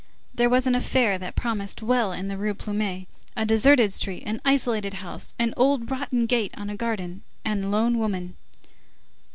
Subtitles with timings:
[0.33, 3.07] There was an affair that promised well in the Rue Plumet,
[3.37, 7.99] a deserted street, an isolated house, an old rotten gate on a garden, and lone
[7.99, 8.35] women."